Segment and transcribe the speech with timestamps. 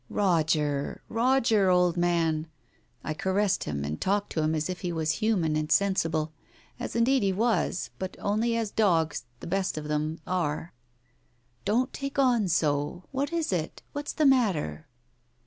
[0.25, 2.47] "Roger, Roger, old man 1"
[3.03, 6.33] I caressed him and talked to him as if he was human and sensible,
[6.79, 10.73] as indeed he was, but only as dogs— the best of them— are.
[11.65, 13.83] "Don't take on so f What is it?
[13.93, 14.87] What's the matter